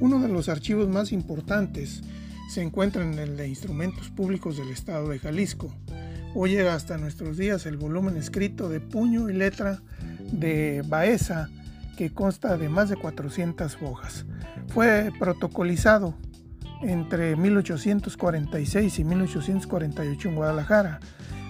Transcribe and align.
Uno 0.00 0.20
de 0.20 0.28
los 0.28 0.48
archivos 0.48 0.88
más 0.88 1.10
importantes 1.10 2.02
se 2.48 2.62
encuentra 2.62 3.02
en 3.02 3.18
el 3.18 3.36
de 3.36 3.48
Instrumentos 3.48 4.10
Públicos 4.10 4.56
del 4.56 4.68
Estado 4.68 5.08
de 5.08 5.18
Jalisco. 5.18 5.74
Hoy 6.36 6.50
llega 6.50 6.74
hasta 6.74 6.98
nuestros 6.98 7.36
días 7.36 7.66
el 7.66 7.76
volumen 7.76 8.16
escrito 8.16 8.68
de 8.68 8.78
puño 8.80 9.28
y 9.28 9.32
letra 9.32 9.82
de 10.30 10.84
Baeza, 10.86 11.48
que 11.96 12.10
consta 12.10 12.56
de 12.56 12.68
más 12.68 12.90
de 12.90 12.96
400 12.96 13.78
hojas. 13.82 14.24
Fue 14.68 15.10
protocolizado 15.18 16.14
entre 16.80 17.34
1846 17.34 19.00
y 19.00 19.04
1848 19.04 20.28
en 20.28 20.34
Guadalajara. 20.36 21.00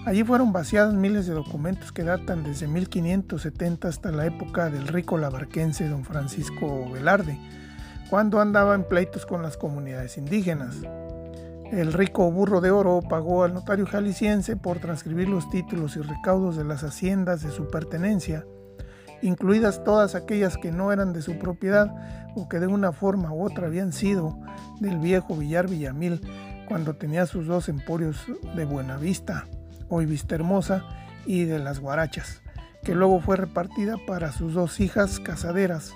Allí 0.05 0.23
fueron 0.23 0.51
vaciados 0.53 0.95
miles 0.95 1.27
de 1.27 1.35
documentos 1.35 1.91
que 1.91 2.03
datan 2.03 2.43
desde 2.43 2.67
1570 2.67 3.87
hasta 3.87 4.11
la 4.11 4.25
época 4.25 4.71
del 4.71 4.87
rico 4.87 5.19
labarquense 5.19 5.87
don 5.87 6.03
Francisco 6.03 6.89
Velarde, 6.89 7.37
cuando 8.09 8.41
andaba 8.41 8.75
en 8.75 8.83
pleitos 8.83 9.25
con 9.25 9.41
las 9.41 9.57
comunidades 9.57 10.17
indígenas. 10.17 10.75
El 11.71 11.93
rico 11.93 12.31
burro 12.31 12.61
de 12.61 12.71
oro 12.71 13.01
pagó 13.07 13.43
al 13.43 13.53
notario 13.53 13.85
jalisciense 13.85 14.55
por 14.55 14.79
transcribir 14.79 15.29
los 15.29 15.49
títulos 15.51 15.95
y 15.95 16.01
recaudos 16.01 16.57
de 16.57 16.63
las 16.63 16.83
haciendas 16.83 17.43
de 17.43 17.51
su 17.51 17.67
pertenencia, 17.67 18.43
incluidas 19.21 19.83
todas 19.83 20.15
aquellas 20.15 20.57
que 20.57 20.71
no 20.71 20.91
eran 20.91 21.13
de 21.13 21.21
su 21.21 21.37
propiedad 21.37 21.93
o 22.35 22.49
que 22.49 22.59
de 22.59 22.65
una 22.65 22.91
forma 22.91 23.31
u 23.31 23.45
otra 23.45 23.67
habían 23.67 23.93
sido 23.93 24.39
del 24.79 24.97
viejo 24.97 25.35
Villar 25.35 25.69
Villamil 25.69 26.21
cuando 26.67 26.95
tenía 26.95 27.27
sus 27.27 27.45
dos 27.45 27.69
emporios 27.69 28.25
de 28.55 28.65
Buenavista, 28.65 29.45
hoy 29.89 30.05
Vista 30.05 30.35
Hermosa, 30.35 30.85
y 31.25 31.45
de 31.45 31.59
las 31.59 31.79
Guarachas, 31.79 32.41
que 32.83 32.95
luego 32.95 33.19
fue 33.19 33.35
repartida 33.35 33.97
para 34.07 34.31
sus 34.31 34.53
dos 34.53 34.79
hijas 34.79 35.19
casaderas. 35.19 35.93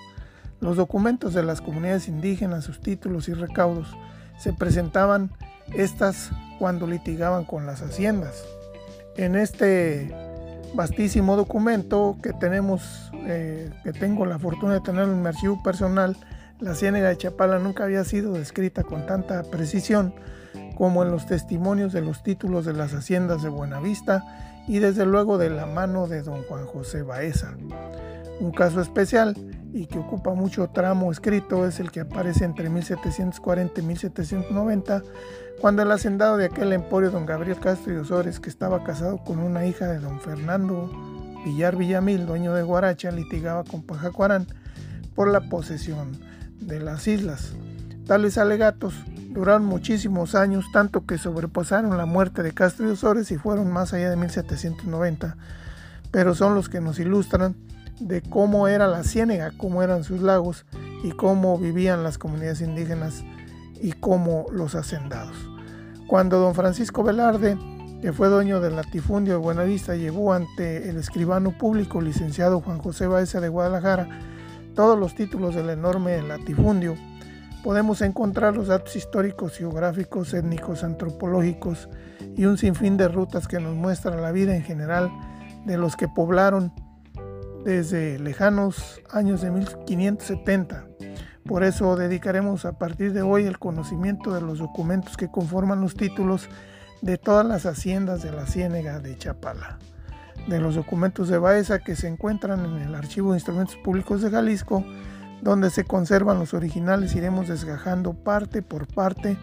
Los 0.64 0.78
documentos 0.78 1.34
de 1.34 1.44
las 1.44 1.60
comunidades 1.60 2.08
indígenas, 2.08 2.64
sus 2.64 2.80
títulos 2.80 3.28
y 3.28 3.34
recaudos, 3.34 3.94
se 4.38 4.54
presentaban 4.54 5.30
estas 5.76 6.32
cuando 6.58 6.88
litigaban 6.88 7.44
con 7.44 7.66
las 7.66 7.82
haciendas. 7.82 8.46
En 9.18 9.36
este 9.36 10.16
vastísimo 10.74 11.36
documento 11.36 12.16
que 12.24 12.32
tenemos, 12.32 13.12
eh, 13.26 13.72
que 13.84 13.92
tengo 13.92 14.26
la 14.26 14.40
fortuna 14.40 14.76
de 14.76 14.80
tener 14.80 15.04
en 15.04 15.22
mi 15.22 15.28
archivo 15.28 15.62
personal, 15.64 16.16
la 16.62 16.76
ciénaga 16.76 17.10
de 17.10 17.18
Chapala 17.18 17.60
nunca 17.60 17.84
había 17.84 18.06
sido 18.06 18.32
descrita 18.32 18.84
con 18.84 19.06
tanta 19.06 19.44
precisión 19.44 20.16
como 20.76 21.04
en 21.04 21.12
los 21.12 21.26
testimonios 21.26 21.92
de 21.92 22.00
los 22.00 22.24
títulos 22.24 22.64
de 22.64 22.72
las 22.72 22.94
haciendas 22.94 23.44
de 23.44 23.50
Buenavista 23.50 24.24
y 24.66 24.80
desde 24.80 25.06
luego 25.06 25.38
de 25.38 25.50
la 25.50 25.66
mano 25.66 26.08
de 26.08 26.22
don 26.22 26.42
Juan 26.44 26.66
José 26.68 27.02
Baeza. 27.02 27.54
Un 28.40 28.52
caso 28.52 28.80
especial 28.80 29.36
y 29.74 29.88
que 29.88 29.98
ocupa 29.98 30.36
mucho 30.36 30.70
tramo 30.70 31.12
escrito 31.12 31.66
es 31.66 31.80
el 31.80 31.90
que 31.90 32.02
aparece 32.02 32.46
entre 32.46 32.70
1740 32.70 33.82
y 33.82 33.84
1790, 33.84 35.04
cuando 35.60 35.82
el 35.82 35.92
hacendado 35.92 36.38
de 36.38 36.46
aquel 36.46 36.74
emporio, 36.74 37.10
don 37.10 37.26
Gabriel 37.26 37.60
Castro 37.60 37.92
y 37.92 37.98
Osores, 37.98 38.40
que 38.40 38.50
estaba 38.50 38.84
casado 38.84 39.18
con 39.18 39.40
una 39.40 39.66
hija 39.66 39.88
de 39.88 40.00
don 40.00 40.20
Fernando 40.20 40.92
Villar 41.44 41.76
Villamil, 41.76 42.28
dueño 42.28 42.54
de 42.54 42.62
Guaracha, 42.62 43.10
litigaba 43.10 43.64
con 43.64 43.82
Pajacuarán 43.82 44.46
por 45.16 45.32
la 45.32 45.42
posesión 45.50 46.20
de 46.60 46.80
las 46.80 47.08
islas. 47.08 47.54
Tales 48.06 48.38
alegatos 48.38 48.94
duraron 49.32 49.66
muchísimos 49.66 50.36
años, 50.36 50.66
tanto 50.72 51.08
que 51.08 51.18
sobrepasaron 51.18 51.98
la 51.98 52.06
muerte 52.06 52.44
de 52.44 52.54
Castro 52.54 52.88
y 52.88 52.92
Osores 52.92 53.32
y 53.32 53.38
fueron 53.38 53.72
más 53.72 53.92
allá 53.94 54.12
de 54.12 54.18
1790, 54.18 55.36
pero 56.12 56.36
son 56.36 56.54
los 56.54 56.70
que 56.70 56.80
nos 56.80 57.00
ilustran 57.00 57.56
de 58.00 58.22
cómo 58.22 58.68
era 58.68 58.88
la 58.88 59.04
ciénega, 59.04 59.52
cómo 59.58 59.84
eran 59.84 60.04
sus 60.04 60.22
lagos 60.22 60.66
y 61.04 61.12
cómo 61.12 61.58
vivían 61.58 62.04
las 62.04 62.18
comunidades 62.18 62.62
indígenas 62.62 63.24
y 63.82 63.92
cómo 63.94 64.46
los 64.52 64.76
hacendados. 64.76 65.36
Cuando 66.08 66.40
don 66.40 66.56
Francisco 66.56 67.04
Velarde, 67.04 67.58
que 68.02 68.14
fue 68.14 68.28
dueño 68.28 68.60
del 68.60 68.76
latifundio 68.76 69.34
de 69.34 69.40
Buenavista, 69.40 69.96
llevó 69.96 70.34
ante 70.34 70.90
el 70.90 70.98
escribano 70.98 71.58
público 71.58 72.02
licenciado 72.02 72.62
Juan 72.62 72.80
José 72.80 73.08
Baeza 73.08 73.40
de 73.40 73.50
Guadalajara 73.50 74.08
todos 74.76 74.98
los 74.98 75.16
títulos 75.16 75.56
del 75.56 75.70
enorme 75.70 76.22
latifundio, 76.22 76.96
podemos 77.64 78.02
encontrar 78.02 78.56
los 78.56 78.68
datos 78.68 78.96
históricos, 78.96 79.58
geográficos, 79.58 80.34
étnicos, 80.34 80.84
antropológicos 80.84 81.90
y 82.36 82.46
un 82.46 82.58
sinfín 82.58 82.98
de 82.98 83.08
rutas 83.08 83.48
que 83.48 83.60
nos 83.60 83.76
muestran 83.76 84.22
la 84.22 84.32
vida 84.32 84.56
en 84.56 84.64
general 84.64 85.12
de 85.66 85.78
los 85.78 85.96
que 85.96 86.08
poblaron 86.08 86.74
desde 87.64 88.20
lejanos 88.20 89.02
años 89.12 89.42
de 89.42 89.52
1570. 89.52 90.86
Por 91.46 91.64
eso 91.64 91.96
dedicaremos 91.96 92.66
a 92.66 92.78
partir 92.78 93.14
de 93.14 93.22
hoy 93.22 93.46
el 93.46 93.60
conocimiento 93.60 94.34
de 94.34 94.42
los 94.42 94.60
documentos 94.60 95.18
que 95.18 95.30
conforman 95.30 95.82
los 95.82 95.96
títulos 95.96 96.50
de 97.02 97.18
todas 97.18 97.46
las 97.46 97.66
haciendas 97.66 98.24
de 98.24 98.32
la 98.32 98.46
Ciénega 98.46 99.00
de 99.00 99.18
Chapala, 99.18 99.78
de 100.48 100.60
los 100.60 100.76
documentos 100.76 101.28
de 101.28 101.38
Baeza 101.38 101.80
que 101.80 101.96
se 101.96 102.08
encuentran 102.08 102.66
en 102.66 102.80
el 102.80 102.96
Archivo 102.96 103.32
de 103.32 103.38
Instrumentos 103.38 103.76
Públicos 103.78 104.22
de 104.22 104.30
Jalisco, 104.30 104.86
donde 105.42 105.70
se 105.70 105.84
conservan 105.84 106.40
los 106.40 106.54
originales, 106.54 107.16
iremos 107.16 107.50
desgajando 107.50 108.14
parte 108.14 108.62
por 108.62 108.88
parte 108.88 109.38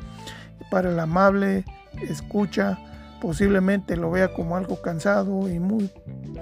para 0.71 0.91
el 0.91 0.99
amable 0.99 1.65
escucha 2.09 2.79
posiblemente 3.21 3.97
lo 3.97 4.11
vea 4.11 4.33
como 4.33 4.57
algo 4.57 4.81
cansado 4.81 5.49
y 5.49 5.59
muy, 5.59 5.91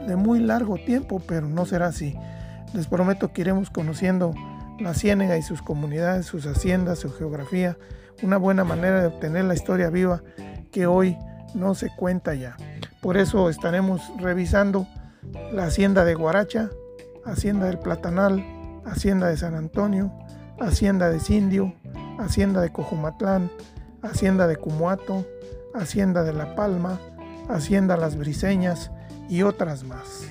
de 0.07 0.17
muy 0.17 0.41
largo 0.41 0.77
tiempo, 0.77 1.21
pero 1.27 1.49
no 1.49 1.67
será 1.67 1.87
así. 1.87 2.17
Les 2.73 2.87
prometo 2.87 3.33
que 3.33 3.43
iremos 3.43 3.71
conociendo 3.71 4.35
la 4.79 4.95
ciénega 4.95 5.37
y 5.37 5.43
sus 5.43 5.63
comunidades, 5.63 6.27
sus 6.27 6.47
haciendas, 6.47 7.01
su 7.01 7.13
geografía, 7.13 7.77
una 8.23 8.37
buena 8.37 8.65
manera 8.65 9.01
de 9.01 9.07
obtener 9.09 9.45
la 9.45 9.55
historia 9.55 9.91
viva 9.91 10.23
que 10.71 10.87
hoy 10.87 11.17
no 11.55 11.75
se 11.75 11.89
cuenta 11.95 12.35
ya. 12.35 12.57
Por 13.01 13.17
eso 13.17 13.49
estaremos 13.49 14.03
revisando 14.19 14.87
la 15.53 15.65
hacienda 15.65 16.05
de 16.05 16.15
Guaracha, 16.15 16.71
hacienda 17.25 17.67
del 17.67 17.79
Platanal, 17.79 18.45
hacienda 18.85 19.29
de 19.29 19.37
San 19.37 19.55
Antonio, 19.55 20.13
hacienda 20.61 21.11
de 21.11 21.21
Sindio, 21.21 21.75
hacienda 22.19 22.61
de 22.61 22.71
Cojumatlán, 22.71 23.51
hacienda 24.03 24.47
de 24.47 24.57
Cumuato, 24.57 25.27
Hacienda 25.75 26.23
de 26.23 26.33
La 26.33 26.55
Palma, 26.55 27.01
Hacienda 27.49 27.97
Las 27.97 28.17
Briseñas 28.17 28.91
y 29.29 29.43
otras 29.43 29.85
más. 29.85 30.25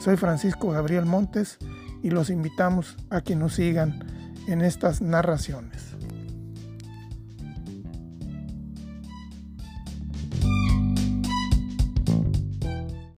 Soy 0.00 0.16
Francisco 0.16 0.70
Gabriel 0.70 1.06
Montes 1.06 1.58
y 2.02 2.10
los 2.10 2.30
invitamos 2.30 2.96
a 3.10 3.22
que 3.22 3.36
nos 3.36 3.54
sigan 3.54 4.04
en 4.46 4.60
estas 4.60 5.00
narraciones. 5.00 5.93